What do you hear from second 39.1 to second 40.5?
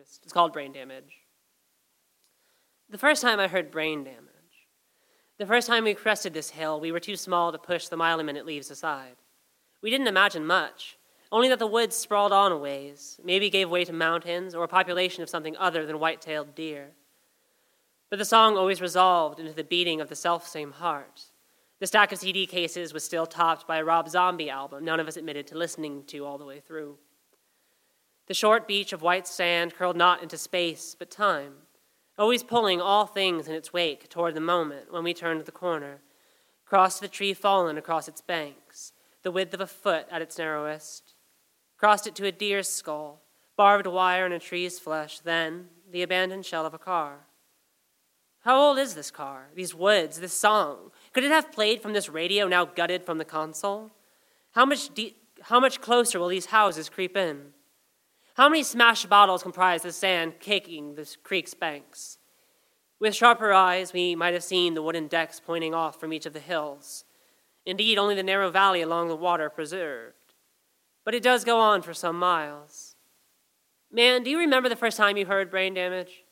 the width of a foot at its